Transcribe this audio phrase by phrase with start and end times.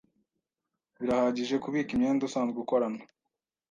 [0.99, 3.01] Birahagije, kubika imyenda usanzwe ukorana,